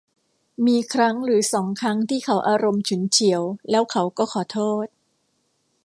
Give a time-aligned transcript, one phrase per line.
[0.65, 4.85] มีครั้งหรือสองครั้งที่เขาอารมณ์ฉุนเฉียว แล้วเขาก็ขอโทษ